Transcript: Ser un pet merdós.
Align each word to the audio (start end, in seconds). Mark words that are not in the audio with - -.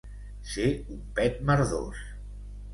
Ser 0.53 0.65
un 0.95 1.05
pet 1.21 1.39
merdós. 1.53 2.03